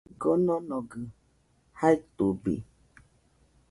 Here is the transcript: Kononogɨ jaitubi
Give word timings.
Kononogɨ 0.21 0.99
jaitubi 1.79 2.53